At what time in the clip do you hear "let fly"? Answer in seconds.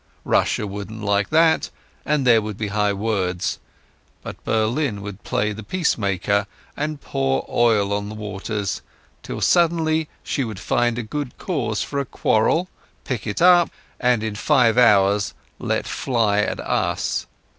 15.59-16.39